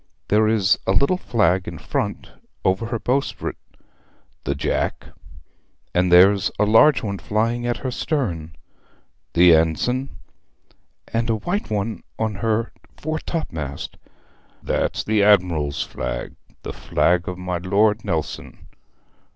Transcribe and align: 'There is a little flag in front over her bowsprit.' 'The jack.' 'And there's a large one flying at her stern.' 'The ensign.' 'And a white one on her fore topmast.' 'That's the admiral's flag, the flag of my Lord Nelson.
'There 0.29 0.47
is 0.47 0.79
a 0.87 0.93
little 0.93 1.15
flag 1.15 1.67
in 1.67 1.77
front 1.77 2.31
over 2.65 2.87
her 2.87 2.97
bowsprit.' 2.97 3.55
'The 4.45 4.55
jack.' 4.55 5.05
'And 5.93 6.11
there's 6.11 6.49
a 6.57 6.65
large 6.65 7.03
one 7.03 7.19
flying 7.19 7.67
at 7.67 7.77
her 7.85 7.91
stern.' 7.91 8.55
'The 9.33 9.53
ensign.' 9.55 10.09
'And 11.13 11.29
a 11.29 11.35
white 11.35 11.69
one 11.69 12.01
on 12.17 12.33
her 12.41 12.71
fore 12.97 13.19
topmast.' 13.19 13.95
'That's 14.63 15.03
the 15.03 15.21
admiral's 15.21 15.83
flag, 15.83 16.33
the 16.63 16.73
flag 16.73 17.27
of 17.29 17.37
my 17.37 17.59
Lord 17.59 18.03
Nelson. 18.03 18.69